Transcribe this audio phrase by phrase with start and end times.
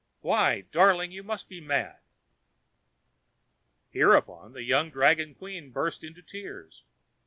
[0.21, 0.61] Why!
[0.71, 1.99] darling, you must be mad."
[3.91, 6.83] Hereupon the young dragon queen burst into tears.